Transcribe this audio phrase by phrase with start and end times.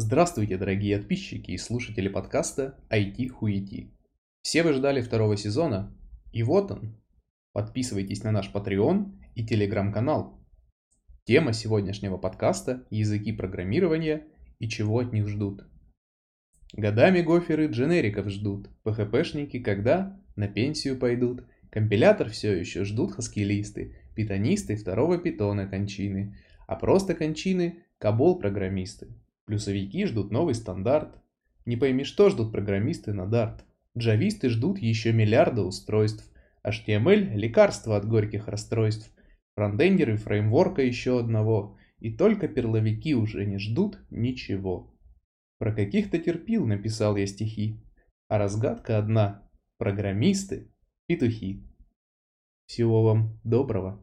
[0.00, 3.90] Здравствуйте, дорогие подписчики и слушатели подкаста IT Хуети.
[4.42, 5.92] Все вы ждали второго сезона,
[6.30, 6.96] и вот он.
[7.52, 10.38] Подписывайтесь на наш Patreon и телеграм-канал.
[11.24, 14.28] Тема сегодняшнего подкаста– языки программирования
[14.60, 15.66] и чего от них ждут.
[16.74, 24.76] Годами гоферы дженериков ждут, PHP-шники когда на пенсию пойдут, компилятор все еще ждут хаскилисты, питонисты
[24.76, 26.38] второго питона кончины,
[26.68, 29.08] а просто кончины– кабол-программисты.
[29.48, 31.18] Плюсовики ждут новый стандарт.
[31.64, 33.62] Не пойми, что ждут программисты на Dart.
[33.96, 36.30] Джависты ждут еще миллиарда устройств.
[36.66, 39.10] HTML– лекарство от горьких расстройств.
[39.54, 41.78] Фронтендеры фреймворка еще одного.
[41.98, 44.94] И только перловики уже не ждут ничего.
[45.58, 47.82] Про каких-то терпил написал я стихи.
[48.28, 49.48] А разгадка одна.
[49.78, 50.70] Программисты–
[51.06, 51.66] петухи.
[52.66, 53.98] Всего вам доброго.